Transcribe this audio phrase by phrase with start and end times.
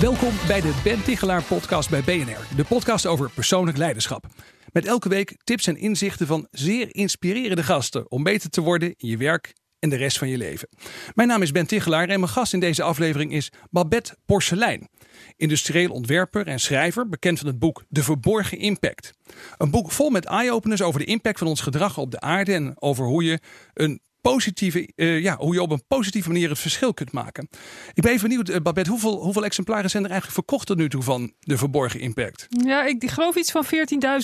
[0.00, 2.56] Welkom bij de Ben Tichelaar podcast bij BNR.
[2.56, 4.24] De podcast over persoonlijk leiderschap.
[4.72, 9.08] Met elke week tips en inzichten van zeer inspirerende gasten om beter te worden in
[9.08, 10.68] je werk en de rest van je leven.
[11.14, 14.88] Mijn naam is Ben Tichelaar en mijn gast in deze aflevering is Babette Porcelein.
[15.36, 19.12] Industrieel ontwerper en schrijver, bekend van het boek De Verborgen Impact.
[19.58, 22.82] Een boek vol met eye-openers over de impact van ons gedrag op de aarde en
[22.82, 23.40] over hoe je
[23.74, 24.00] een
[24.32, 27.48] positieve, uh, ja, hoe je op een positieve manier het verschil kunt maken.
[27.94, 30.88] Ik ben even benieuwd, uh, Babette, hoeveel, hoeveel exemplaren zijn er eigenlijk verkocht tot nu
[30.88, 32.46] toe van de verborgen impact?
[32.48, 33.64] Ja, ik geloof iets van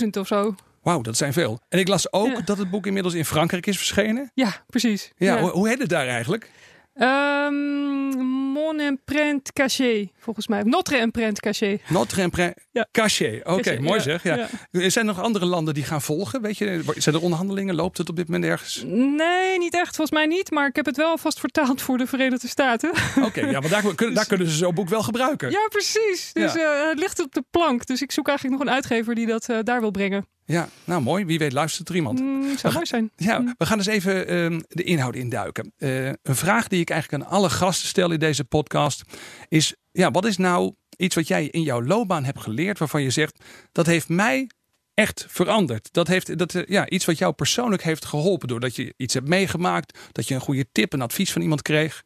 [0.03, 0.55] 14.000 of zo.
[0.83, 1.61] Wauw, dat zijn veel.
[1.69, 2.41] En ik las ook ja.
[2.41, 4.31] dat het boek inmiddels in Frankrijk is verschenen.
[4.35, 5.13] Ja, precies.
[5.17, 5.41] Ja, ja.
[5.41, 6.51] Hoe, hoe heet het daar eigenlijk?
[6.95, 8.17] Um,
[8.53, 10.63] mon empreinte cachée, volgens mij.
[10.63, 11.81] Notre empreinte cachée.
[11.89, 12.87] Notre empreinte ja.
[12.91, 13.41] cachée.
[13.41, 14.23] Oké, okay, mooi ja, zeg.
[14.23, 14.49] Ja.
[14.71, 14.91] ja.
[14.91, 16.43] Zijn er nog andere landen die gaan volgen?
[16.43, 17.75] Weet je, zijn er onderhandelingen?
[17.75, 18.85] Loopt het op dit moment ergens?
[18.87, 19.97] Nee, niet echt.
[19.97, 20.51] Volgens mij niet.
[20.51, 22.91] Maar ik heb het wel vast vertaald voor de Verenigde Staten.
[22.91, 25.51] Oké, okay, ja, maar daar, kunnen, daar kunnen ze zo'n boek wel gebruiken.
[25.51, 26.31] Ja, precies.
[26.33, 27.87] Dus uh, het ligt op de plank.
[27.87, 30.27] Dus ik zoek eigenlijk nog een uitgever die dat uh, daar wil brengen.
[30.53, 31.25] Ja, nou mooi.
[31.25, 32.21] Wie weet luistert er iemand.
[32.21, 33.11] Mm, zou mooi zijn.
[33.17, 33.55] Ja, mm.
[33.59, 35.73] we gaan eens even um, de inhoud induiken.
[35.79, 39.03] Uh, een vraag die ik eigenlijk aan alle gasten stel in deze podcast
[39.49, 43.11] is: ja, wat is nou iets wat jij in jouw loopbaan hebt geleerd waarvan je
[43.11, 44.51] zegt dat heeft mij
[44.95, 45.93] echt veranderd?
[45.93, 49.29] Dat heeft dat, uh, ja, iets wat jou persoonlijk heeft geholpen doordat je iets hebt
[49.29, 52.03] meegemaakt, dat je een goede tip, een advies van iemand kreeg?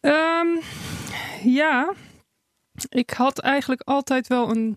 [0.00, 0.60] Um,
[1.44, 1.92] ja,
[2.88, 4.76] ik had eigenlijk altijd wel een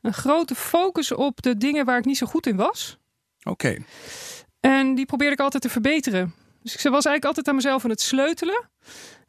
[0.00, 2.98] een grote focus op de dingen waar ik niet zo goed in was.
[3.38, 3.50] Oké.
[3.50, 3.84] Okay.
[4.60, 6.34] En die probeerde ik altijd te verbeteren.
[6.62, 8.68] Dus ik was eigenlijk altijd aan mezelf aan het sleutelen.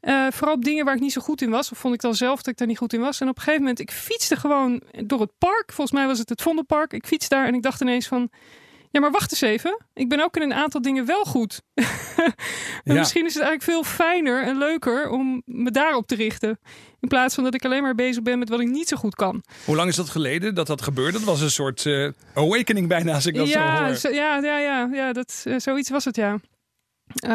[0.01, 1.71] Uh, vooral op dingen waar ik niet zo goed in was.
[1.71, 3.21] Of vond ik dan zelf dat ik daar niet goed in was.
[3.21, 5.71] En op een gegeven moment, ik fietste gewoon door het park.
[5.71, 6.93] Volgens mij was het het Vondelpark.
[6.93, 8.29] Ik fiets daar en ik dacht ineens van...
[8.91, 9.81] Ja, maar wacht eens even.
[9.93, 11.61] Ik ben ook in een aantal dingen wel goed.
[11.73, 12.93] ja.
[12.93, 16.59] Misschien is het eigenlijk veel fijner en leuker om me daarop te richten.
[16.99, 19.15] In plaats van dat ik alleen maar bezig ben met wat ik niet zo goed
[19.15, 19.43] kan.
[19.65, 21.11] Hoe lang is dat geleden dat dat gebeurde?
[21.11, 23.95] Dat was een soort uh, awakening bijna, als ik dat ja, zo hoor.
[23.95, 26.31] Zo, ja, ja, ja, ja dat, uh, zoiets was het, ja.
[26.33, 27.29] Uh,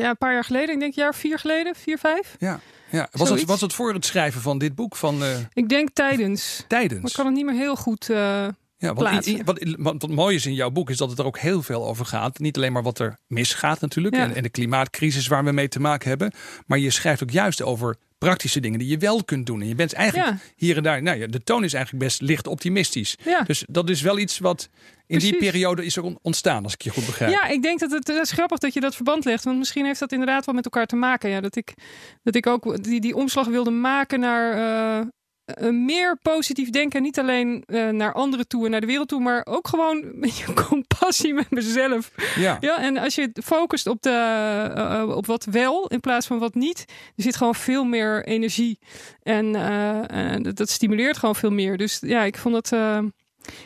[0.00, 0.74] ja, een paar jaar geleden.
[0.74, 2.36] Ik denk een jaar vier geleden, vier, vijf.
[2.38, 2.60] Ja.
[2.90, 4.96] Ja, was het, was het voor het schrijven van dit boek?
[4.96, 5.36] Van, uh...
[5.52, 6.64] Ik denk tijdens.
[6.68, 7.00] Tijdens?
[7.00, 8.48] Maar ik kan het niet meer heel goed uh,
[8.80, 11.38] ja, wat, wat, wat, wat, mooi is in jouw boek is dat het er ook
[11.38, 12.38] heel veel over gaat.
[12.38, 14.22] Niet alleen maar wat er misgaat natuurlijk ja.
[14.22, 16.32] en, en, de klimaatcrisis waar we mee te maken hebben.
[16.66, 19.60] Maar je schrijft ook juist over praktische dingen die je wel kunt doen.
[19.60, 20.38] En je bent eigenlijk ja.
[20.56, 23.16] hier en daar, nou ja, de toon is eigenlijk best licht optimistisch.
[23.24, 23.42] Ja.
[23.42, 25.30] Dus dat is wel iets wat in Precies.
[25.30, 27.32] die periode is er ontstaan, als ik je goed begrijp.
[27.32, 29.44] Ja, ik denk dat het, het is grappig dat je dat verband legt.
[29.44, 31.30] Want misschien heeft dat inderdaad wel met elkaar te maken.
[31.30, 31.74] Ja, dat, ik,
[32.22, 34.56] dat ik ook die, die omslag wilde maken naar
[35.00, 35.06] uh,
[35.70, 37.02] meer positief denken.
[37.02, 40.38] Niet alleen uh, naar anderen toe en naar de wereld toe, maar ook gewoon met
[40.38, 42.12] je compassie met mezelf.
[42.36, 42.56] Ja.
[42.60, 46.54] ja en als je focust op, de, uh, op wat wel in plaats van wat
[46.54, 46.84] niet,
[47.16, 48.78] er zit gewoon veel meer energie.
[49.22, 49.52] En
[50.42, 51.76] dat, dat, stimuleert gewoon veel meer.
[51.76, 52.72] Dus ja, ik vond het.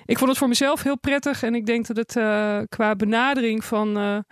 [0.06, 1.43] ik vond het voor mezelf heel prettig.
[1.43, 2.12] En ik denk dat het
[2.69, 4.25] qua benadering van,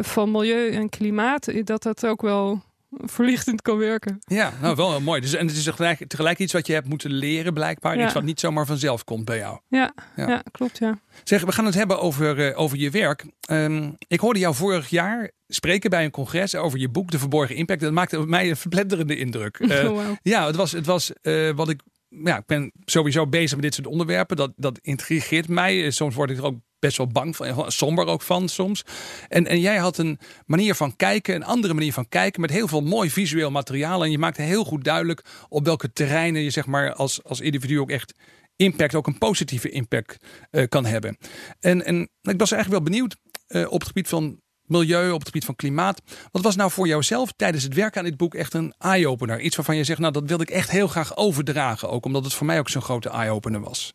[0.00, 4.18] van milieu en klimaat, dat dat ook wel verlichtend kan werken.
[4.20, 5.20] Ja, nou wel heel mooi.
[5.20, 7.98] Dus, en het is tegelijk, tegelijk iets wat je hebt moeten leren blijkbaar.
[7.98, 8.04] Ja.
[8.04, 9.58] Iets wat niet zomaar vanzelf komt bij jou.
[9.68, 10.28] Ja, ja.
[10.28, 10.98] ja klopt ja.
[11.24, 13.24] Zeg, we gaan het hebben over, uh, over je werk.
[13.50, 17.56] Um, ik hoorde jou vorig jaar spreken bij een congres over je boek De Verborgen
[17.56, 17.80] Impact.
[17.80, 19.58] Dat maakte op mij een verpletterende indruk.
[19.70, 20.16] Uh, oh, wow.
[20.22, 21.80] Ja, het was, het was uh, wat ik...
[22.24, 24.36] Ja, ik ben sowieso bezig met dit soort onderwerpen.
[24.36, 25.90] Dat, dat intrigeert mij.
[25.90, 28.84] Soms word ik er ook best wel bang van, somber ook van soms.
[29.28, 32.68] En, en jij had een manier van kijken, een andere manier van kijken, met heel
[32.68, 34.04] veel mooi visueel materiaal.
[34.04, 37.80] En je maakte heel goed duidelijk op welke terreinen je zeg maar als, als individu
[37.80, 38.14] ook echt
[38.56, 41.16] impact, ook een positieve impact uh, kan hebben.
[41.60, 43.16] En, en ik was eigenlijk wel benieuwd
[43.48, 46.02] uh, op het gebied van milieu, op het gebied van klimaat.
[46.32, 49.40] Wat was nou voor jouzelf tijdens het werken aan dit boek echt een eye-opener?
[49.40, 51.90] Iets waarvan je zegt, nou dat wilde ik echt heel graag overdragen.
[51.90, 53.94] Ook omdat het voor mij ook zo'n grote eye-opener was.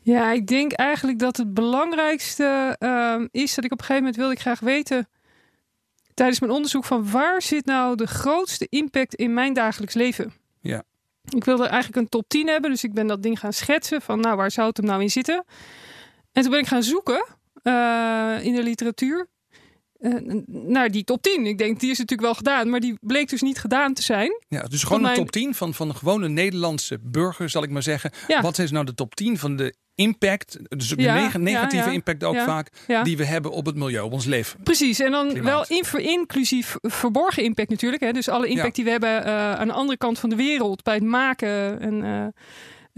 [0.00, 4.16] Ja, ik denk eigenlijk dat het belangrijkste uh, is dat ik op een gegeven moment
[4.16, 5.08] wilde ik graag weten
[6.14, 10.32] tijdens mijn onderzoek van waar zit nou de grootste impact in mijn dagelijks leven?
[10.60, 10.82] Ja.
[11.28, 14.20] Ik wilde eigenlijk een top 10 hebben, dus ik ben dat ding gaan schetsen van
[14.20, 15.44] nou waar zou het hem nou in zitten?
[16.32, 17.26] En toen ben ik gaan zoeken
[17.62, 19.28] uh, in de literatuur.
[19.98, 20.12] Eh,
[20.46, 21.46] naar die top 10.
[21.46, 24.30] Ik denk, die is natuurlijk wel gedaan, maar die bleek dus niet gedaan te zijn.
[24.48, 27.82] Ja, dus gewoon mijn- een top 10 van, van gewone Nederlandse burgers, zal ik maar
[27.82, 28.10] zeggen.
[28.28, 28.40] Ja.
[28.40, 31.86] Wat is nou de top 10 van de impact, dus de Ja, neg- ja, negatieve
[31.88, 31.92] ja.
[31.92, 32.70] impact ook vaak,
[33.02, 34.62] die we hebben op het milieu, op ons leven?
[34.62, 35.68] Precies, en dan Klimaat.
[35.68, 38.02] wel in- inclusief verborgen impact natuurlijk.
[38.02, 38.12] Hè?
[38.12, 40.94] Dus alle impact die we hebben eh, aan de andere kant van de wereld bij
[40.94, 42.26] het maken en eh,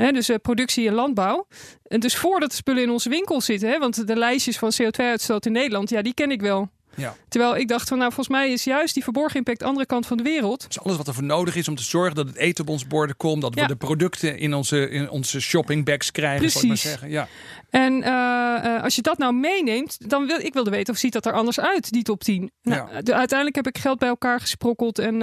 [0.06, 1.46] hè, dus productie en landbouw.
[1.82, 3.78] En dus voordat de spullen in onze winkel zitten, hè?
[3.78, 6.68] want de lijstjes van CO2-uitstoot in Nederland, ja, die ken ik wel.
[6.96, 7.14] Ja.
[7.28, 10.16] Terwijl ik dacht van, nou, volgens mij is juist die verborgen impact andere kant van
[10.16, 10.64] de wereld.
[10.66, 12.86] Dus alles wat er voor nodig is om te zorgen dat het eten op ons
[12.86, 13.66] borden komt, dat we Ja.
[13.66, 16.82] de producten in onze, in onze shoppingbags krijgen, ik maar Precies.
[16.90, 17.10] zeggen.
[17.10, 17.28] Ja.
[17.70, 21.12] En eh, eh, als je dat nou meeneemt, dan wil ik wilde weten of ziet
[21.12, 22.50] dat er anders uit, die top 10.
[22.62, 23.02] Nou, Ja.
[23.02, 25.22] de- uiteindelijk heb ik geld bij elkaar gesprokkeld en,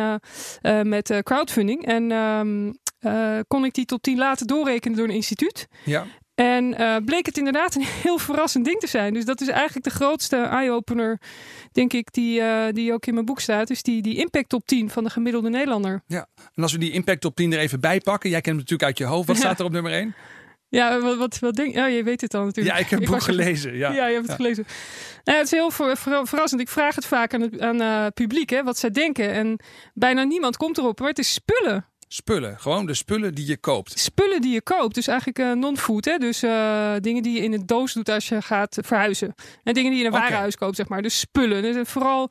[0.62, 1.86] eh, met crowdfunding.
[1.86, 5.68] En ehm, eh, kon ik die top 10 laten doorrekenen door een instituut.
[5.86, 6.06] Ja.
[6.38, 9.14] En eh, bleek het inderdaad een heel verrassend ding te zijn.
[9.14, 11.20] Dus dat is eigenlijk de grootste eye-opener,
[11.72, 13.68] denk ik, die, eh, die ook in mijn boek staat.
[13.68, 16.04] Dus die, die impact top 10 van de gemiddelde Nederlander.
[16.08, 16.28] ja.
[16.56, 18.84] En als we die impact op 10 er even bij pakken, jij kent hem natuurlijk
[18.90, 19.28] uit je hoofd.
[19.28, 19.42] Wat Ja.
[19.42, 20.16] staat er op nummer 1?
[20.70, 22.76] Ja, wat, wat, wat denk Ja, je weet het al natuurlijk.
[22.76, 23.76] Ja, ik heb het boek gelezen.
[23.76, 23.92] Ja.
[23.92, 24.36] Ja, je hebt het Ja.
[24.36, 24.66] gelezen.
[25.24, 26.62] Nou, het is heel ver- ver- verrassend.
[26.62, 29.32] Ik vraag het vaak aan het aan, eh, publiek, hè, wat zij denken.
[29.32, 29.60] En
[29.94, 31.00] bijna niemand komt erop.
[31.00, 31.86] Maar het is spullen.
[32.10, 34.00] Spullen, gewoon de spullen die je koopt.
[34.00, 34.96] Spullen die je koopt.
[34.96, 36.06] Dus eigenlijk eh, non-food.
[36.06, 36.18] Hè?
[36.18, 39.36] Dus eh, dingen die je in een doos doet als je gaat verhuizen.
[39.64, 40.22] En dingen die je in een Oké.
[40.22, 41.02] warenhuis koopt, zeg maar.
[41.02, 41.62] Dus spullen.
[41.62, 42.30] Dus, eh, vooral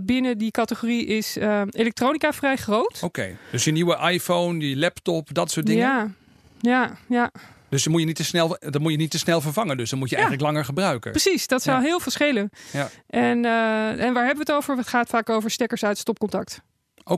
[0.00, 1.36] binnen die categorie is
[1.70, 2.98] elektronica vrij groot.
[3.02, 5.82] Oké, dus je nieuwe iPhone, die laptop, dat soort dingen.
[5.86, 6.10] Ja,
[6.60, 7.30] ja, ja.
[7.68, 9.76] Dus dan moet je niet te snel, dat moet je niet te snel vervangen.
[9.76, 10.20] Dus dan moet je Ja.
[10.22, 11.10] eigenlijk langer gebruiken.
[11.10, 11.82] Precies, dat zou Ja.
[11.84, 12.50] heel veel schelen.
[12.72, 12.88] Ja.
[13.06, 13.44] En,
[13.98, 14.76] en waar hebben we het over?
[14.76, 16.60] Het gaat vaak over stekkers uit stopcontact.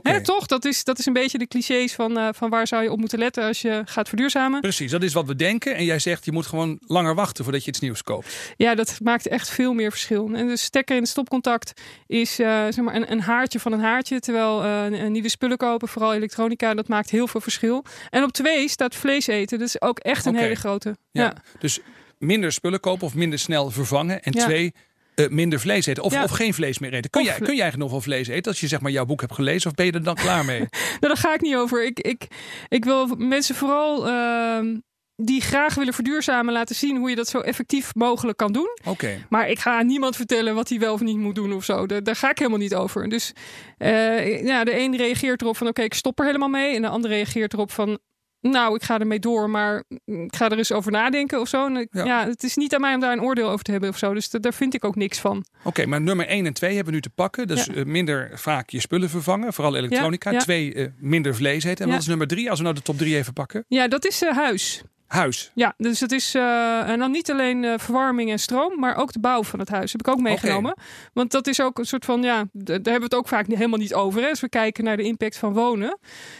[0.03, 0.45] Hè, toch?
[0.45, 2.99] Dat is, dat is een beetje de clichés van, eh, van waar zou je op
[2.99, 4.61] moeten letten als je gaat verduurzamen.
[4.61, 4.91] precies.
[4.91, 5.75] Dat is wat we denken.
[5.75, 8.53] En jij zegt, je moet gewoon langer wachten voordat je iets nieuws koopt.
[8.57, 10.29] Ja, dat maakt echt veel meer verschil.
[10.33, 13.79] En de stekker in het stopcontact is eh, zeg maar een, een haartje van een
[13.79, 14.19] haartje.
[14.19, 17.85] Terwijl eh, nieuwe spullen kopen, vooral elektronica, dat maakt heel veel verschil.
[18.09, 19.59] En op twee staat vlees eten.
[19.59, 20.95] Dat is ook echt een hele grote.
[21.11, 21.23] Ja.
[21.23, 21.33] Ja.
[21.59, 21.79] Dus
[22.17, 24.23] minder spullen kopen of minder snel vervangen.
[24.23, 24.43] En Ja.
[24.45, 24.73] twee,
[25.15, 26.03] eh, minder vlees eten.
[26.03, 26.23] Of, Ja.
[26.23, 27.09] of geen vlees meer eten.
[27.09, 29.21] Kun, jij, kun jij eigenlijk nog wel vlees eten als je zeg maar jouw boek
[29.21, 29.69] hebt gelezen?
[29.69, 30.59] Of ben je er dan klaar mee?
[30.99, 31.85] Nou, daar ga ik niet over.
[31.85, 32.27] Ik, ik,
[32.67, 34.77] ik wil mensen vooral ehm,
[35.15, 38.69] die graag willen verduurzamen laten zien hoe je dat zo effectief mogelijk kan doen.
[38.85, 39.25] Oké.
[39.29, 41.85] Maar ik ga aan niemand vertellen wat hij wel of niet moet doen of zo.
[41.85, 43.09] Daar, daar ga ik helemaal niet over.
[43.09, 43.31] Dus
[43.77, 46.75] eh, ja, de een reageert erop van oké, ik stop er helemaal mee.
[46.75, 47.99] En de ander reageert erop van
[48.41, 51.65] nou, ik ga ermee door, maar ik ga er eens over nadenken of zo.
[51.65, 52.05] En ik- Ja.
[52.05, 52.27] ja.
[52.27, 54.13] het is niet aan mij om daar een oordeel over te hebben of zo.
[54.13, 55.45] Dus da- daar vind ik ook niks van.
[55.63, 57.47] Oké, maar nummer 1 en 2 hebben we nu te pakken.
[57.47, 57.73] Dus Ja.
[57.73, 60.31] eh, minder vaak je spullen vervangen, vooral elektronica.
[60.31, 60.39] Ja.
[60.39, 61.85] Twee, eh, minder vlees eten.
[61.85, 62.49] En wat is nummer 3?
[62.49, 63.65] Als we nou de top 3 even pakken.
[63.67, 64.83] Ja, dat is eh, huis.
[65.11, 65.51] Huis.
[65.55, 69.13] Ja, dus het is eh, en dan niet alleen eh, verwarming en stroom, maar ook
[69.13, 69.91] de bouw van het huis.
[69.91, 70.75] Heb ik ook meegenomen.
[71.13, 73.79] Want dat is ook een soort van, ja, daar hebben we het ook vaak helemaal
[73.79, 74.21] niet over.
[74.21, 75.97] Hè, als we kijken naar de impact van wonen.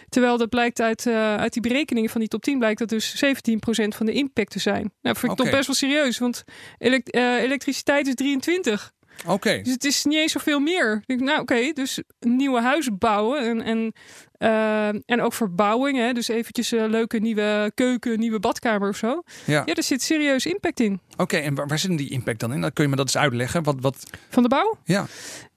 [0.10, 3.16] Terwijl dat blijkt uit, eh, uit die berekeningen van die top 10, blijkt dat dus
[3.16, 4.82] 17% van de impact te zijn.
[4.82, 6.44] Nou, dat vind ik toch best wel serieus, want
[6.78, 8.92] elek- elektriciteit is 23.
[9.28, 9.62] Oké.
[9.62, 10.96] Dus het is niet eens zoveel meer.
[10.96, 13.94] Ik denk, nou oké, dus nieuwe huizen bouwen en, en,
[14.38, 15.98] eh, en ook verbouwing.
[15.98, 16.14] Hè?
[16.14, 19.24] Dus eventjes een leuke nieuwe keuken, nieuwe badkamer of zo.
[19.46, 19.64] Ja.
[19.66, 21.00] Ja, er zit serieus impact in.
[21.18, 22.62] Oké, en waar, waar zit die impact dan in?
[22.62, 23.64] Dan kun je me dat eens uitleggen.
[23.64, 24.04] Wat, wat...
[24.30, 24.78] Van de bouw?
[24.84, 25.06] Ja.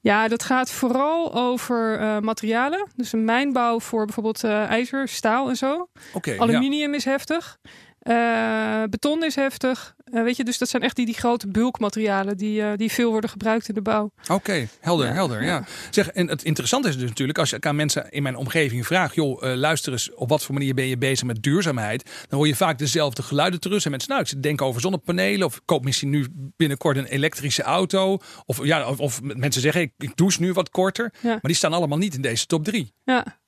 [0.00, 2.88] Ja, dat gaat vooral over eh, materialen.
[2.96, 5.88] Dus een mijnbouw voor bijvoorbeeld eh, ijzer, staal en zo.
[6.12, 6.31] Oké.
[6.31, 6.38] ja.
[6.38, 7.59] Aluminium is heftig.
[8.04, 9.94] Eh, beton is heftig.
[10.04, 13.11] Eh, weet je, dus dat zijn echt die, die grote bulkmaterialen die, eh, die veel
[13.11, 14.11] worden gebruikt in de bouw.
[14.28, 15.12] Oké, helder, Ja.
[15.12, 15.42] helder.
[15.44, 15.64] Ja.
[15.90, 19.14] Zeg, en het interessante is dus natuurlijk, als ik aan mensen in mijn omgeving vraag,
[19.14, 22.11] joh, luister eens, op wat voor manier ben je bezig met duurzaamheid?
[22.28, 23.84] Dan hoor je vaak dezelfde geluiden terug.
[23.84, 28.18] En mensen, nou, ik over zonnepanelen, of koop misschien nu binnenkort een elektrische auto.
[28.44, 31.12] Of, ja, of, of mensen zeggen, ik, ik douche nu wat korter.
[31.20, 31.28] Ja.
[31.28, 32.92] Maar die staan allemaal niet in deze top drie.
[33.04, 33.42] Ja.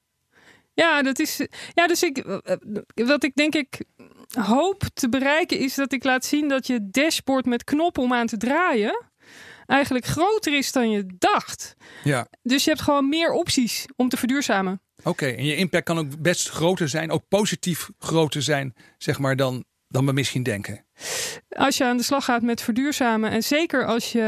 [0.74, 1.46] Ja, dat is.
[1.74, 2.40] Ja, dus ik.
[2.94, 3.80] Wat ik denk ik
[4.28, 8.26] hoop te bereiken is dat ik laat zien dat je dashboard met knoppen om aan
[8.26, 9.04] te draaien
[9.66, 11.76] eigenlijk groter is dan je dacht.
[12.04, 12.26] Ja.
[12.42, 14.80] Dus je hebt gewoon meer opties om te verduurzamen.
[15.02, 19.36] Oké, en je impact kan ook best groter zijn, ook positief groter zijn, zeg maar,
[19.36, 20.85] dan, dan we misschien denken.
[21.48, 24.18] Als je aan de slag gaat met verduurzamen en zeker als je,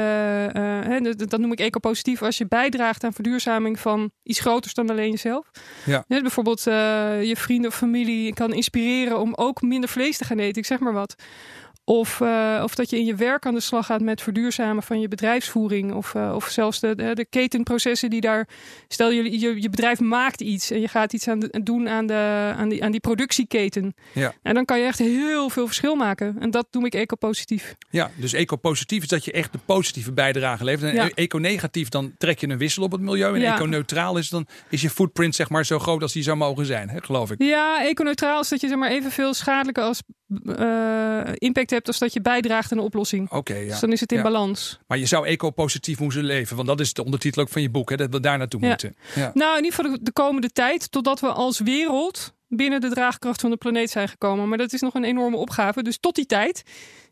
[0.85, 5.11] hè, dat, noem ik ecopositief, als je bijdraagt aan verduurzaming van iets groters dan alleen
[5.11, 5.51] jezelf.
[5.85, 6.05] Ja.
[6.09, 10.39] Hè, bijvoorbeeld eh, je vrienden of familie kan inspireren om ook minder vlees te gaan
[10.39, 11.15] eten, ik zeg maar wat.
[11.85, 15.01] Of, eh, of dat je in je werk aan de slag gaat met verduurzamen van
[15.01, 15.93] je bedrijfsvoering.
[15.93, 18.49] Of, of zelfs de, de, de ketenprocessen die daar.
[18.89, 22.07] Stel je, je, je bedrijf maakt iets en je gaat iets aan de- doen aan,
[22.07, 23.95] de, aan, die, aan die productieketen.
[24.13, 24.33] Ja.
[24.43, 26.37] En dan kan je echt heel veel verschil maken.
[26.41, 27.75] En dat noem ik eco-positief.
[27.91, 30.91] Ja, dus eco-positief is dat je echt de positieve bijdrage levert.
[30.91, 31.05] En Ja.
[31.07, 33.35] e- eco-negatief, dan trek je een wissel op het milieu.
[33.35, 33.55] En Ja.
[33.55, 36.89] eco-neutraal is dan is je footprint zeg maar zo groot als die zou mogen zijn,
[36.89, 37.43] hè, geloof ik.
[37.43, 40.03] Ja, eco-neutraal is dat je zeg maar evenveel schadelijke als
[40.57, 43.31] eh, impact hebt als dat je bijdraagt aan de oplossing.
[43.31, 43.69] Oké, ja.
[43.69, 44.23] Dus dan is het in Ja.
[44.23, 44.79] balans.
[44.87, 47.91] Maar je zou eco-positief moeten leven, want dat is de ondertitel ook van je boek,
[47.91, 48.97] hè, dat we daar naartoe moeten.
[49.15, 49.31] Ja.
[49.35, 53.51] Nou, in ieder geval de komende tijd, totdat we als wereld binnen de draagkracht van
[53.51, 54.49] de planeet zijn gekomen.
[54.49, 55.83] Maar dat is nog een enorme opgave.
[55.83, 56.63] Dus tot die tijd,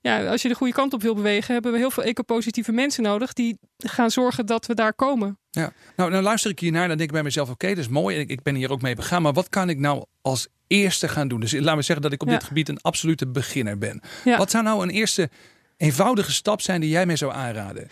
[0.01, 3.03] ja, als je de goede kant op wil bewegen, hebben we heel veel eco-positieve mensen
[3.03, 5.39] nodig die gaan zorgen dat we daar komen.
[5.51, 5.73] Ja.
[5.97, 8.17] Nou, nou luister ik hiernaar, dan denk ik bij mezelf, oké, dat is mooi.
[8.17, 11.09] en Ik, ik ben hier ook mee begaan, maar wat kan ik nou als eerste
[11.09, 11.41] gaan doen?
[11.41, 12.35] Dus laten we zeggen dat ik op Ja.
[12.35, 14.01] dit gebied een absolute beginner ben.
[14.25, 14.37] Ja.
[14.39, 15.31] Wat zou nou een eerste
[15.77, 17.89] eenvoudige stap zijn die jij mij zou aanraden?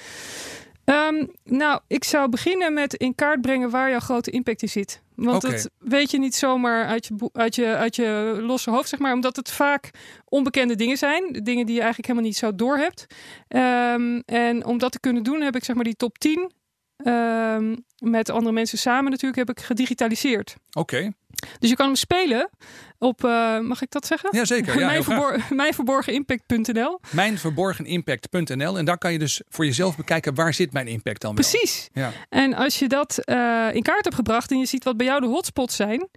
[0.84, 5.02] Ehm, nou, ik zou beginnen met in kaart brengen waar jouw grote impact in zit.
[5.14, 8.98] Want dat weet je niet zomaar uit je, uit, je, uit je losse hoofd, zeg
[8.98, 9.12] maar.
[9.12, 9.90] Omdat het vaak
[10.24, 11.32] onbekende dingen zijn.
[11.32, 13.06] Dingen die je eigenlijk helemaal niet zo doorhebt.
[13.48, 16.52] Ehm en om dat te kunnen doen heb ik zeg maar die top 10...
[16.96, 20.56] ehm, met andere mensen samen natuurlijk heb ik gedigitaliseerd.
[20.72, 21.12] Oké,
[21.58, 22.50] Dus je kan hem spelen
[22.98, 24.28] op, eh, mag ik dat zeggen?
[24.32, 24.78] ja zeker.
[24.80, 27.00] Ja, mijn, verbor mijnverborgenimpact.nl.
[27.10, 31.44] Mijnverborgenimpact.nl en daar kan je dus voor jezelf bekijken waar zit mijn impact dan wel.
[31.48, 31.88] Precies.
[31.92, 32.12] Ja.
[32.28, 35.20] En als je dat eh, in kaart hebt gebracht en je ziet wat bij jou
[35.20, 36.08] de hotspots zijn.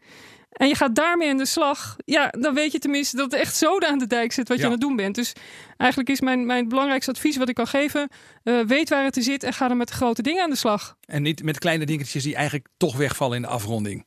[0.52, 1.96] En je gaat daarmee aan de slag.
[2.06, 4.64] Ja, dan weet je tenminste dat er echt zoden aan de dijk zit wat Ja.
[4.64, 5.16] je aan het doen bent.
[5.16, 5.34] Dus
[5.78, 8.10] eigenlijk is mijn, mijn belangrijkste advies wat ik kan geven.
[8.44, 10.56] eh, weet waar het in zit en ga dan met de grote dingen aan de
[10.56, 10.98] slag.
[11.06, 14.06] En niet met kleine dingetjes die eigenlijk toch wegvallen in de afronding.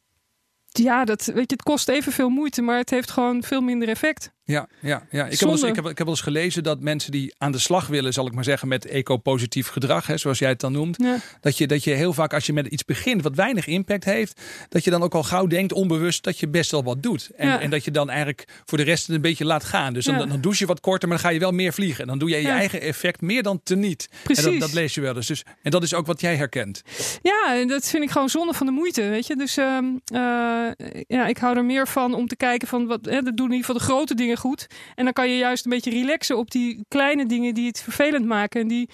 [0.71, 4.33] Ja, dat, weet je, het kost evenveel moeite, maar het heeft gewoon veel minder effect.
[4.50, 5.25] Ja, ja, ja.
[5.25, 7.52] Ik, heb wel eens, ik, heb, ik heb wel eens gelezen dat mensen die aan
[7.52, 10.73] de slag willen, zal ik maar zeggen, met eco-positief gedrag, hè, zoals jij het dan
[10.73, 10.97] noemt.
[11.02, 11.16] Ja.
[11.40, 14.40] Dat je, dat je heel vaak als je met iets begint wat weinig impact heeft,
[14.69, 17.30] dat je dan ook al gauw denkt, onbewust, dat je best wel wat doet.
[17.37, 17.61] En, Ja.
[17.61, 19.92] en dat je dan eigenlijk voor de rest een beetje laat gaan.
[19.92, 20.26] Dus dan, Ja.
[20.26, 22.00] dan douche je wat korter, maar dan ga je wel meer vliegen.
[22.02, 24.09] En dan doe je je eigen effect meer dan teniet.
[24.11, 24.45] En Precies.
[24.45, 25.26] dat, dat lees je wel eens.
[25.26, 26.83] Dus, en dat is ook wat jij herkent.
[27.23, 29.37] Ja, en dat vind ik gewoon zonde van de moeite, weet je.
[29.37, 30.21] Dus ehm, eh,
[31.07, 33.52] ja, ik hou er meer van om te kijken van wat, hè, dat doen in
[33.57, 34.67] ieder geval de grote dingen goed.
[34.95, 38.27] En dan kan je juist een beetje relaxen op die kleine dingen die het vervelend
[38.27, 38.89] maken en die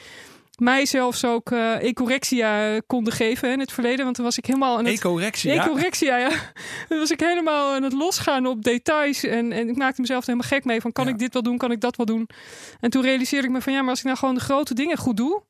[0.57, 4.47] mij zelfs ook eh ecorexia konden geven hè, in het verleden, want toen was ik
[4.47, 5.53] helemaal aan het Ecorexia.
[5.55, 5.65] ja.
[5.65, 6.29] Ecorexia, ja.
[6.89, 9.23] Dan was ik helemaal aan het losgaan op details.
[9.25, 10.81] En, en ik maakte mezelf er helemaal gek mee.
[10.81, 11.11] Van kan Ja.
[11.11, 12.29] ik dit wel doen, kan ik dat wel doen?
[12.81, 14.97] En toen realiseerde ik me van ja, maar als ik nou gewoon de grote dingen
[14.97, 15.43] goed doe.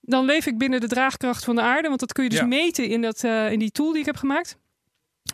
[0.00, 1.88] Dan leef ik binnen de draagkracht van de aarde.
[1.88, 2.46] Want dat kun je dus Ja.
[2.46, 4.56] meten in, dat, eh, in die tool die ik heb gemaakt.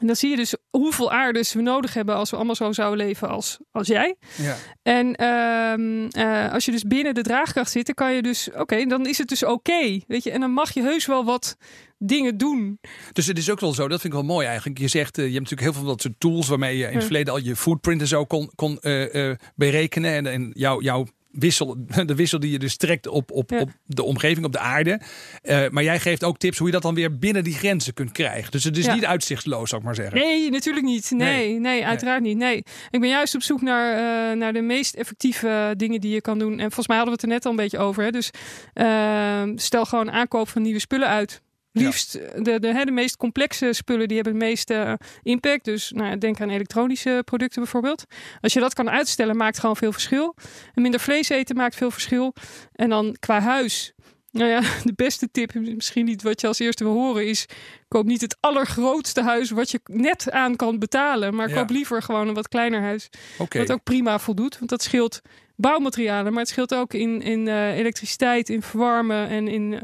[0.01, 3.07] En dan zie je dus hoeveel aardes we nodig hebben als we allemaal zo zouden
[3.07, 4.17] leven als, als jij.
[4.37, 4.57] Ja.
[4.83, 8.85] En ehm, eh, als je dus binnen de draagkracht zit, dan kan je dus, oké,
[8.85, 9.99] dan is het dus oké.
[10.07, 11.57] weet je, en dan mag je heus wel wat
[11.99, 12.79] dingen doen.
[13.13, 14.79] Dus het is ook wel zo, dat vind ik wel mooi eigenlijk.
[14.79, 16.89] Je zegt, eh, je hebt natuurlijk heel veel van dat soort tools waarmee je in
[16.93, 17.03] het Ja.
[17.03, 20.13] verleden al je footprint en zo kon, kon eh, berekenen.
[20.13, 21.07] En, en jouw, jouw
[21.39, 21.77] wissel,
[22.07, 23.61] de wissel die je dus trekt op, op, Ja.
[23.61, 25.01] op de omgeving, op de aarde.
[25.43, 28.13] Eh, maar jij geeft ook tips hoe je dat dan weer binnen die grenzen kunt
[28.13, 28.51] krijgen.
[28.51, 28.95] Dus het is Ja.
[28.95, 30.19] niet uitzichtsloos, zou ik maar zeggen.
[30.19, 31.11] Nee, natuurlijk niet.
[31.11, 31.59] Nee, Nee.
[31.61, 32.37] nee, uiteraard niet.
[32.37, 32.57] Nee.
[32.91, 33.93] Ik ben juist op zoek naar,
[34.31, 36.53] eh, naar de meest effectieve dingen die je kan doen.
[36.53, 38.03] En volgens mij hadden we het er net al een beetje over.
[38.05, 38.11] Hè?
[38.11, 38.31] Dus
[38.73, 41.43] eh, stel gewoon aankoop van nieuwe spullen uit.
[41.73, 41.85] Ja.
[41.85, 45.65] Liefst de, de, hè, de meest complexe spullen die hebben het meeste impact.
[45.65, 48.05] Dus nou, denk aan elektronische producten bijvoorbeeld.
[48.41, 50.35] Als je dat kan uitstellen, maakt gewoon veel verschil.
[50.75, 52.35] En minder vlees eten maakt veel verschil.
[52.73, 53.93] En dan qua huis.
[54.31, 57.47] Nou ja, de beste tip, misschien niet wat je als eerste wil horen, is
[57.89, 61.35] koop niet het allergrootste huis wat je net aan kan betalen.
[61.35, 61.55] Maar Ja.
[61.55, 63.09] koop liever gewoon een wat kleiner huis.
[63.49, 64.59] Wat ook prima voldoet.
[64.59, 65.21] Want dat scheelt
[65.57, 69.81] bouwmaterialen, maar het scheelt ook in, in eh, elektriciteit, in verwarmen en in eh,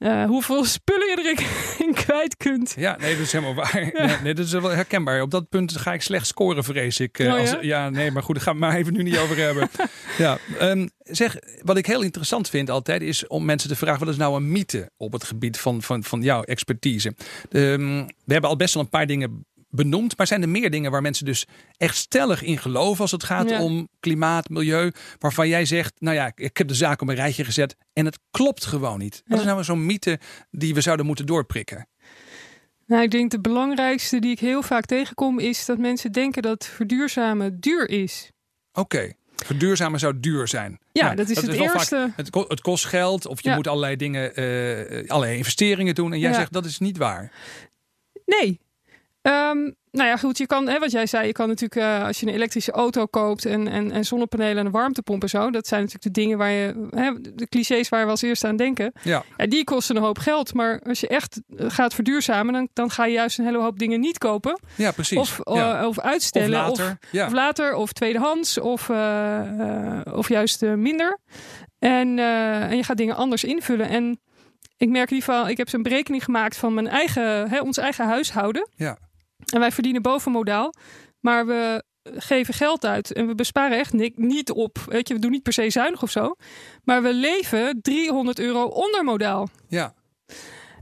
[0.00, 1.46] eh, hoeveel spullen je erin
[1.86, 2.74] in kwijt kunt.
[2.76, 3.90] Ja, nee, dat is helemaal waar.
[3.98, 5.22] Nee, nee, dat is wel herkenbaar.
[5.22, 7.18] Op dat punt ga ik slecht scoren, vrees ik.
[7.18, 7.58] Eh, Oh, als- ja?
[7.60, 9.68] ja, nee, maar goed, daar gaan we het maar even nu niet over hebben.
[10.18, 14.08] ja, ehm, zeg, wat ik heel interessant vind altijd, is om mensen te vragen: wat
[14.08, 17.14] is nou een mythe op het gebied van, van, van jouw expertise?
[17.50, 20.90] Ehm, we hebben al best wel een paar dingen benoemd, maar zijn er meer dingen
[20.90, 21.46] waar mensen dus
[21.76, 23.62] echt stellig in geloven als het gaat Ja.
[23.62, 27.44] om klimaat, milieu, waarvan jij zegt: nou ja, ik heb de zaak op een rijtje
[27.44, 29.22] gezet en het klopt gewoon niet.
[29.26, 29.44] Wat Ja.
[29.44, 30.18] is nou zo'n mythe
[30.50, 31.88] die we zouden moeten doorprikken?
[32.86, 36.66] Nou, ik denk de belangrijkste die ik heel vaak tegenkom is dat mensen denken dat
[36.66, 38.30] verduurzamen duur is.
[38.72, 39.12] Oké.
[39.36, 40.78] Verduurzamen zou duur zijn.
[40.92, 42.12] Ja, Nou, dat is het vaak- eerste.
[42.16, 43.54] het, ko- het kost geld of je Ja.
[43.54, 46.12] moet allerlei dingen, eh, allerlei investeringen doen.
[46.12, 46.36] En jij Ja.
[46.36, 47.32] zegt dat is niet waar.
[48.26, 48.60] Nee.
[49.22, 52.20] Ehm, nou ja, goed, je kan, hè, wat jij zei, je kan natuurlijk uh, als
[52.20, 55.66] je een elektrische auto koopt en, en, en zonnepanelen en een warmtepomp en zo, dat
[55.66, 58.92] zijn natuurlijk de dingen waar je, hè, de clichés waar we als eerste aan denken.
[59.02, 59.22] Ja.
[59.36, 59.46] ja.
[59.46, 63.06] die kosten een hoop geld, maar als je echt eh, gaat verduurzamen, dan, dan ga
[63.06, 64.60] je juist een hele hoop dingen niet kopen.
[64.74, 65.18] Ja, precies.
[65.18, 65.80] Of, ja.
[65.80, 66.60] uh, of uitstellen.
[66.60, 66.90] Of later.
[66.90, 67.26] Of, ja.
[67.26, 68.90] of later, of tweedehands, of,
[70.12, 71.18] of juist minder.
[71.78, 72.18] En,
[72.68, 73.88] en je gaat dingen anders invullen.
[73.88, 74.20] En
[74.76, 77.76] ik merk in ieder geval, ik heb zo'n berekening gemaakt van mijn eigen, hè, ons
[77.76, 78.68] eigen huishouden.
[78.76, 78.98] Ja.
[79.50, 80.74] En wij verdienen boven modaal,
[81.20, 84.78] maar we geven geld uit en we besparen echt niet op.
[84.86, 86.34] Weet je, we doen niet per se zuinig of zo,
[86.84, 89.48] maar we leven 300 euro onder modaal.
[89.68, 89.94] Ja.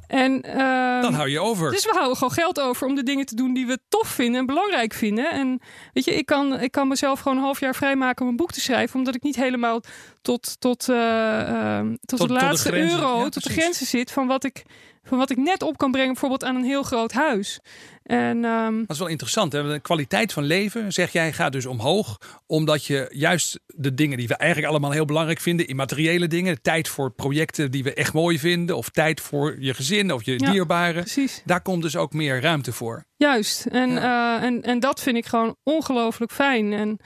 [0.07, 1.71] En, uh, dan hou je over.
[1.71, 4.41] Dus we houden gewoon geld over om de dingen te doen die we tof vinden
[4.41, 5.31] en belangrijk vinden.
[5.31, 5.61] En
[5.93, 8.53] weet je, ik kan, ik kan mezelf gewoon een half jaar vrijmaken om een boek
[8.53, 9.81] te schrijven, omdat ik niet helemaal
[10.23, 13.87] tot, tot, uh, uh, tot, tot, de laatste tot de euro, ja, tot de grenzen
[13.87, 14.63] zit van wat ik
[15.09, 17.61] van wat ik net op kan brengen, bijvoorbeeld aan een heel groot huis.
[18.03, 18.81] En, um...
[18.81, 19.53] Dat is wel interessant.
[19.53, 19.73] Hè?
[19.73, 22.19] De kwaliteit van leven, zeg jij, gaat dus omhoog.
[22.47, 26.89] Omdat je juist de dingen die we eigenlijk allemaal heel belangrijk vinden, immateriële dingen, tijd
[26.89, 30.51] voor projecten die we echt mooi vinden, of tijd voor je gezin of je ja,
[30.51, 31.43] dierbaren, precies.
[31.45, 33.05] daar komt dus ook meer ruimte voor.
[33.19, 33.67] Juist.
[33.67, 34.39] En, ja.
[34.39, 36.73] uh, en, en dat vind ik gewoon ongelooflijk fijn.
[36.73, 36.99] En,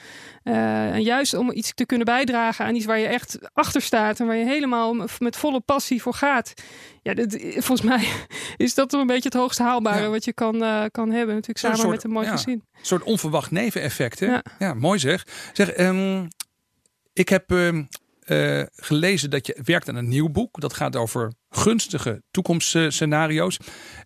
[0.45, 4.21] uh, en juist om iets te kunnen bijdragen aan iets waar je echt achter staat
[4.21, 6.53] en waar je helemaal met volle passie voor gaat.
[7.03, 8.09] Ja, dit, volgens mij
[8.67, 10.09] is dat een beetje het hoogst haalbare ja.
[10.09, 11.35] wat je kan, uh, kan hebben.
[11.35, 12.53] Natuurlijk samen soort, met een mooi ja, gezin.
[12.73, 14.21] Een soort onverwacht neveneffect.
[14.21, 14.39] Hè?
[14.59, 14.75] Ja.
[14.75, 15.27] mooi zeg.
[15.53, 16.29] Zeg, um,
[17.13, 17.89] ik heb um,
[18.27, 20.61] uh, gelezen dat je werkt aan een nieuw boek.
[20.61, 23.57] Dat gaat over gunstige toekomstscenario's.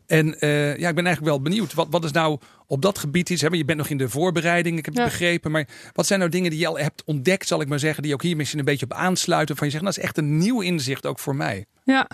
[0.06, 1.74] En uh, ja, ik ben eigenlijk wel benieuwd.
[1.74, 3.42] Wat, wat is nou op dat gebied iets?
[3.42, 3.48] Hè?
[3.50, 5.08] Je bent nog in de voorbereiding, ik heb het Ja.
[5.10, 5.50] begrepen.
[5.50, 8.12] Maar wat zijn nou dingen die je al hebt ontdekt, zal ik maar zeggen, die
[8.14, 9.56] ook hier misschien een beetje op aansluiten?
[9.56, 11.66] Van je zegt, nou, dat is echt een nieuw inzicht ook voor mij.
[11.84, 12.08] Ja.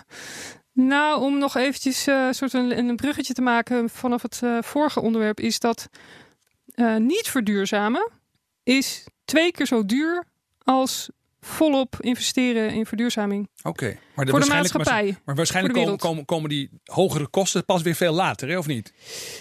[0.72, 5.00] Nou, om nog eventjes uh, soort een, een bruggetje te maken vanaf het uh, vorige
[5.00, 5.88] onderwerp, is dat
[6.74, 8.10] uh, niet verduurzamen
[8.62, 10.24] is twee keer zo duur
[10.58, 11.10] als
[11.46, 13.48] volop investeren in verduurzaming.
[13.62, 13.88] Oké, okay.
[13.88, 15.04] maar voor de waarschijnlijk, maatschappij.
[15.04, 18.66] Maar, maar waarschijnlijk komen, komen, komen, die hogere kosten pas weer veel later, hè, of
[18.66, 18.92] niet?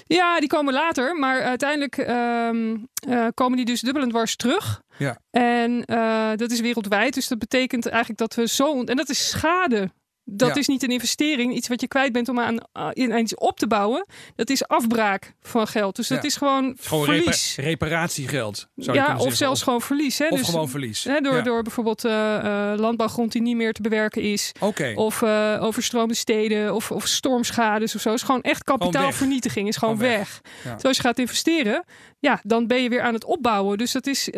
[0.06, 4.82] Ja, die komen later, maar uiteindelijk um, uh, komen die dus dubbel en dwars terug.
[4.98, 5.18] Ja.
[5.32, 8.84] En uh, dat is wereldwijd, dus dat betekent eigenlijk dat we zo...
[8.84, 9.92] En dat is schade
[10.24, 10.56] dat Ja.
[10.56, 13.58] is niet een investering, iets wat je kwijt bent om aan uh, in iets op
[13.60, 14.06] te bouwen.
[14.36, 15.96] Dat is afbraak van geld.
[15.96, 16.24] Dus dat Ja.
[16.28, 17.56] is gewoon, Gewoon verlies.
[17.56, 18.68] repa- reparatiegeld.
[18.76, 20.18] Zou ja, of zelfs gewoon verlies.
[20.18, 20.28] Hè?
[20.28, 21.04] Of dus, gewoon verlies.
[21.04, 21.42] Hè, door, Ja.
[21.42, 24.52] door bijvoorbeeld uh, uh, landbouwgrond die niet meer te bewerken is.
[24.96, 28.14] Of uh, overstroomde steden of, of stormschades of zo.
[28.14, 29.68] is gewoon echt kapitaalvernietiging.
[29.68, 30.42] Is gewoon, Gewoon weg.
[30.44, 30.64] weg.
[30.64, 30.74] Ja.
[30.74, 31.84] Dus als je gaat investeren,
[32.20, 33.78] ja, dan ben je weer aan het opbouwen.
[33.78, 34.30] Dus dat is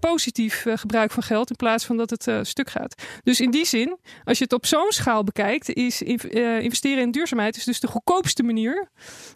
[0.00, 3.02] positief gebruik van geld in plaats van dat het stuk gaat.
[3.22, 7.02] Dus in die zin, als je het op zo'n schaal bekijkt, is in, uh, investeren
[7.02, 8.88] in duurzaamheid is dus de goedkoopste manier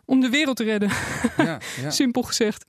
[0.04, 0.90] om de wereld te redden.
[1.36, 1.90] Ja, ja.
[1.90, 2.64] Simpel gezegd.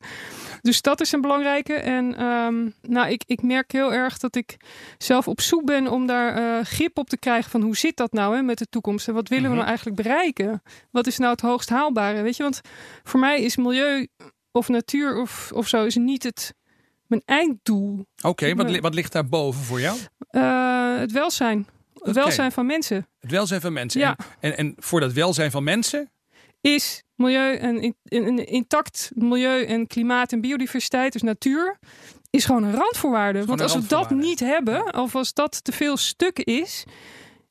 [0.62, 1.74] Dus dat is een belangrijke.
[1.74, 4.58] En um, nou, ik, ik merk heel erg dat ik
[4.98, 8.12] zelf op zoek ben om daar uh, grip op te krijgen van hoe zit dat
[8.14, 9.52] nou hè, met de toekomst en wat willen Mhm.
[9.52, 10.62] we nou eigenlijk bereiken?
[10.92, 12.22] Wat is nou het hoogst haalbare?
[12.22, 12.62] Weet je, want
[13.04, 14.08] voor mij is milieu
[14.52, 16.54] of natuur of, of zo is niet het
[17.08, 18.06] mijn einddoel.
[18.22, 19.98] Oké, wat, wat ligt daar boven voor jou?
[20.32, 21.68] Uh, het welzijn.
[22.02, 24.02] Het welzijn van mensen Het welzijn van mensen.
[24.02, 24.16] Ja.
[24.40, 26.12] En, en, en voor dat welzijn van mensen,
[26.62, 31.78] is milieu en een intact milieu en klimaat en biodiversiteit, dus natuur,
[32.30, 33.40] is gewoon een randvoorwaarde.
[33.40, 36.84] gewoon Want als we dat niet hebben, of als dat te veel stuk is,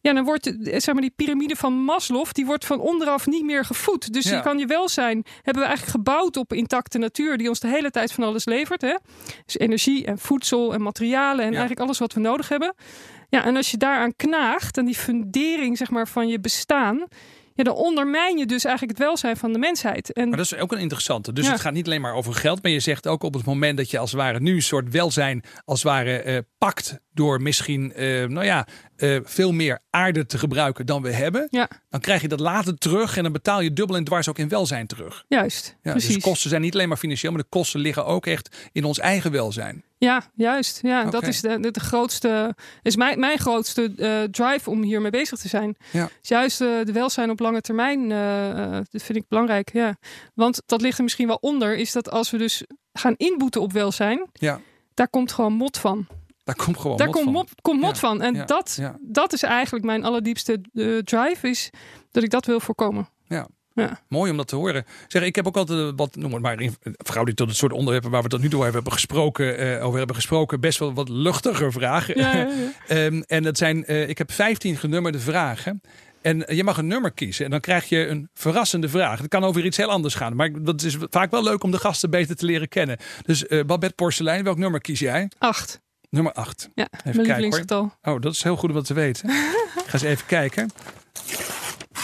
[0.00, 3.64] ja, dan wordt zeg maar die piramide van Maslow, die wordt van onderaf niet meer
[3.64, 4.12] gevoed.
[4.12, 4.36] Dus Ja.
[4.36, 7.90] je kan je welzijn hebben we eigenlijk gebouwd op intacte natuur die ons de hele
[7.90, 8.80] tijd van alles levert.
[8.80, 8.96] Hè?
[9.44, 11.58] Dus energie en voedsel en materialen en Ja.
[11.58, 12.74] eigenlijk alles wat we nodig hebben.
[13.30, 17.06] Ja, en als je daaraan knaagt, aan die fundering zeg maar, van je bestaan,
[17.54, 20.12] ja, dan ondermijn je dus eigenlijk het welzijn van de mensheid.
[20.12, 21.32] En maar dat is ook een interessante.
[21.32, 21.52] Dus Ja.
[21.52, 23.90] het gaat niet alleen maar over geld, maar je zegt ook op het moment dat
[23.90, 27.92] je als het ware nu een soort welzijn als het ware eh, pakt door misschien,
[27.92, 32.22] eh, nou ja, eh, veel meer aarde te gebruiken dan we hebben, ja, dan krijg
[32.22, 35.24] je dat later terug en dan betaal je dubbel en dwars ook in welzijn terug.
[35.28, 35.76] juist.
[35.82, 36.14] Ja, precies.
[36.14, 38.98] dus kosten zijn niet alleen maar financieel, maar de kosten liggen ook echt in ons
[38.98, 39.84] eigen welzijn.
[39.98, 40.78] Ja, juist.
[40.82, 45.10] Ja, dat is de, de, de grootste, is mijn, mijn grootste eh, drive om hiermee
[45.10, 45.76] bezig te zijn.
[45.92, 46.08] Ja.
[46.22, 48.08] Is juist eh, de welzijn op lange termijn,
[48.90, 49.72] dat vind ik belangrijk.
[49.72, 49.96] Ja.
[50.34, 53.72] Want dat ligt er misschien wel onder, is dat als we dus gaan inboeten op
[53.72, 54.60] welzijn, Ja,
[54.94, 56.06] daar komt gewoon mot van.
[56.56, 57.34] Daar komt gewoon daar mot komt van.
[57.34, 58.22] mot, komt mot van.
[58.22, 61.70] En dat, dat is eigenlijk mijn allerdiepste eh, drive, is
[62.10, 63.08] dat ik dat wil voorkomen.
[63.28, 63.46] Ja.
[63.74, 64.00] Ja.
[64.08, 64.84] Mooi om dat te horen.
[65.08, 67.72] Zeg, ik heb ook altijd eh, wat, noem het maar, in verhouding tot het soort
[67.72, 71.08] onderwerpen waar we tot nu toe hebben gesproken, eh, over hebben gesproken, best wel wat
[71.08, 72.18] luchtiger vragen.
[72.18, 72.72] Ja, ja, ja.
[72.96, 75.80] Ehm, en dat zijn, ik heb 15 genummerde vragen.
[76.20, 77.44] En je mag een nummer kiezen.
[77.44, 79.18] En dan krijg je een verrassende vraag.
[79.18, 80.36] Het kan over iets heel anders gaan.
[80.36, 82.96] Maar het is vaak wel leuk om de gasten beter te leren kennen.
[83.24, 85.30] Dus uh, Babette Porselein, welk nummer kies jij?
[85.38, 85.80] Acht.
[86.10, 86.70] Nummer 8.
[86.74, 87.92] Ja, even mijn lievelingsgetal.
[88.02, 89.30] Oh, dat is heel goed om dat te weten.
[89.80, 90.70] Ik ga eens even kijken.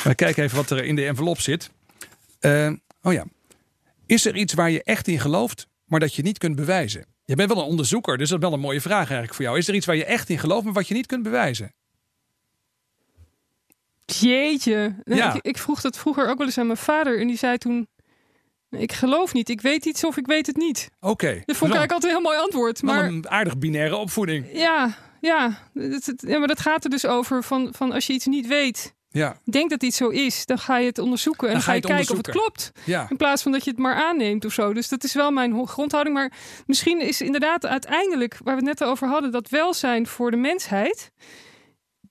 [0.03, 1.71] We kijken even wat er in de envelop zit.
[2.41, 3.25] Uh, oh ja.
[4.07, 7.07] Is er iets waar je echt in gelooft, maar dat je niet kunt bewijzen?
[7.25, 9.59] Je bent wel een onderzoeker, dus dat is wel een mooie vraag eigenlijk voor jou.
[9.59, 11.73] Is er iets waar je echt in gelooft, maar wat je niet kunt bewijzen?
[14.05, 14.95] Jeetje.
[15.05, 15.35] ja.
[15.35, 17.21] ik, ik, vroeg dat vroeger ook wel eens aan mijn vader.
[17.21, 17.89] En die zei toen...
[18.71, 19.49] Ik geloof niet.
[19.49, 20.89] Ik weet iets of ik weet het niet.
[21.01, 21.13] Oké.
[21.13, 21.43] Okay.
[21.45, 22.83] Dat vond ik eigenlijk altijd een heel mooi antwoord.
[22.83, 24.47] Maar een aardig binaire opvoeding.
[24.53, 25.59] Ja, ja.
[25.73, 26.39] ja.
[26.39, 28.95] Maar dat gaat er dus over van, van als je iets niet weet.
[29.09, 29.37] Ja.
[29.45, 32.11] Denk dat iets zo is, dan ga je het onderzoeken en dan, ga je, kijken
[32.11, 32.73] of het klopt.
[32.85, 33.07] Ja.
[33.11, 34.73] In plaats van dat je het maar aanneemt of zo.
[34.73, 36.17] Dus dat is wel mijn grondhouding.
[36.17, 36.33] Maar
[36.67, 41.11] misschien is inderdaad uiteindelijk, waar we het net over hadden, dat welzijn voor de mensheid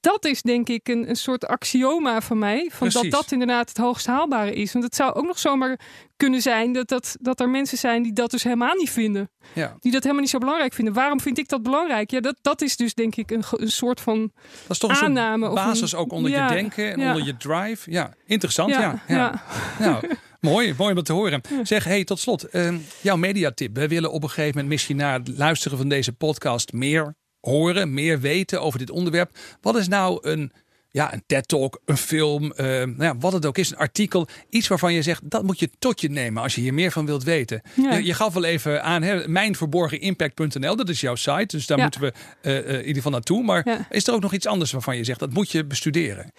[0.05, 2.69] dat is denk ik een, een soort axioma van mij.
[2.73, 4.73] Van dat dat inderdaad het hoogst haalbare is.
[4.73, 5.79] Want het zou ook nog zomaar
[6.17, 9.29] kunnen zijn dat, dat, dat er mensen zijn die dat dus helemaal niet vinden.
[9.53, 9.77] Ja.
[9.79, 10.93] Die dat helemaal niet zo belangrijk vinden.
[10.93, 12.11] Waarom vind ik dat belangrijk?
[12.11, 15.47] Ja, dat, dat is dus denk ik een, een soort van dat is toch aanname.
[15.47, 17.91] Een basis ook onder je denken en onder je drive.
[17.91, 18.69] Ja, interessant.
[18.69, 19.43] Ja, ja.
[19.79, 21.41] Nou, mooi, mooi om dat te horen.
[21.63, 23.75] Zeg, hey, tot slot, uh, jouw mediatip.
[23.75, 27.93] We willen op een gegeven moment misschien na het luisteren van deze podcast meer horen,
[27.93, 29.37] meer weten over dit onderwerp.
[29.61, 30.51] Wat is nou een,
[30.89, 34.27] ja, een TED-talk, een film, uh, nou ja, wat het ook is, een artikel.
[34.49, 37.05] Iets waarvan je zegt, dat moet je tot je nemen als je hier meer van
[37.05, 37.61] wilt weten.
[37.75, 41.55] Je, je, gaf wel even aan, hè, mijnverborgenimpact.nl, dat is jouw site.
[41.55, 43.43] Dus daar moeten we uh, in ieder geval naartoe.
[43.43, 46.31] Maar is er ook nog iets anders waarvan je zegt, dat moet je bestuderen?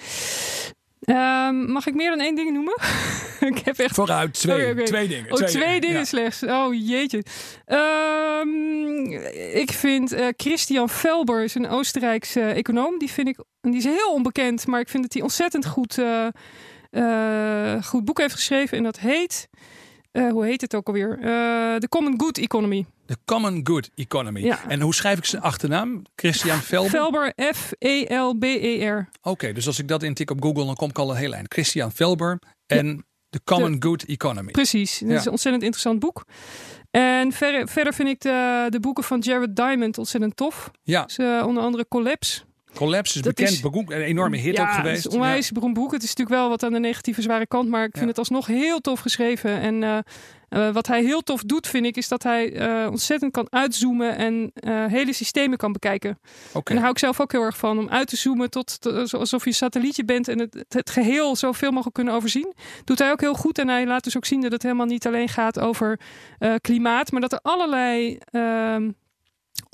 [1.07, 2.77] Um, mag ik meer dan één ding noemen?
[3.55, 3.95] ik heb echt...
[3.95, 5.33] Vooruit, twee, twee dingen.
[5.33, 6.43] Oh, twee, dingen slechts.
[6.43, 7.23] Oh, jeetje.
[7.67, 9.13] Um,
[9.53, 12.99] ik vind uh, Christian Felber is een Oostenrijkse econoom.
[12.99, 13.39] Die vind ik...
[13.61, 16.27] Die is heel onbekend, maar ik vind dat hij ontzettend goed, uh,
[16.91, 18.79] uh, goed boek heeft geschreven.
[18.79, 19.49] En dat heet...
[20.31, 21.19] hoe heet het ook alweer?
[21.81, 22.87] The Common Good Economy.
[23.07, 24.57] De Common Good Economy.
[24.69, 26.03] En hoe schrijf ik zijn achternaam?
[26.17, 26.91] Christian Felber?
[26.91, 29.09] Felber, F-E-L-B-E-R.
[29.23, 31.53] Oké, dus als ik dat intik op Google, dan kom ik al een heel eind.
[31.53, 34.51] Christian Felber en de Common Good Economy.
[34.51, 36.25] Precies, dat is een ontzettend interessant boek.
[36.91, 40.71] En verder, verder vind ik de, de boeken van Jared Diamond ontzettend tof.
[40.83, 41.05] Ja.
[41.05, 42.41] Dus, uh, onder andere Collapse.
[42.77, 45.03] Collapse is bekend, boek, een enorme hit ook geweest.
[45.03, 45.53] Het is onwijs ja.
[45.53, 45.93] beroemd boek.
[45.93, 48.47] Het is natuurlijk wel wat aan de negatieve zware kant, maar ik vind het alsnog
[48.47, 49.61] heel tof geschreven.
[49.61, 49.99] En uh,
[50.51, 54.17] uh, wat hij heel tof doet, vind ik, is dat hij uh, ontzettend kan uitzoomen
[54.17, 54.53] en
[54.91, 56.19] hele systemen kan bekijken.
[56.49, 56.63] Okay.
[56.65, 59.15] En daar hou ik zelf ook heel erg van, om uit te zoomen tot, tot
[59.15, 62.55] alsof je een satellietje bent en het, het geheel zoveel mogelijk kunnen overzien.
[62.85, 65.07] Doet hij ook heel goed en hij laat dus ook zien dat het helemaal niet
[65.07, 66.01] alleen gaat over
[66.61, 68.91] klimaat, maar dat er allerlei ehm,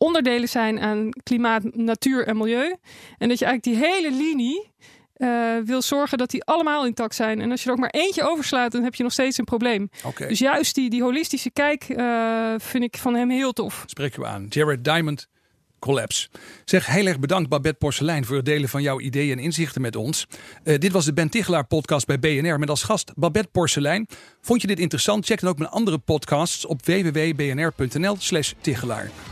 [0.03, 2.77] onderdelen zijn aan klimaat, natuur en milieu.
[3.19, 4.71] En dat je eigenlijk die hele linie
[5.17, 7.41] uh, wil zorgen dat die allemaal intact zijn.
[7.41, 9.91] En als je er ook maar eentje overslaat, dan heb je nog steeds een probleem.
[10.05, 10.29] Okay.
[10.29, 13.85] Dus juist die, die holistische kijk uh, vind ik van hem heel tof.
[13.87, 14.47] Spreek je aan.
[14.49, 15.29] Jared Diamond,
[15.79, 16.29] Collapse.
[16.65, 19.97] Zeg heel erg bedankt Babette Porcelein voor het delen van jouw ideeën en inzichten met
[19.97, 20.27] ons.
[20.65, 24.07] Uh, dit was de Ben Tichelaar podcast bij BNR met als gast Babette Porcelein.
[24.41, 25.27] Vond je dit interessant?
[25.27, 29.32] Check dan ook mijn andere podcasts op www.bnr.nl slash Tichelaar.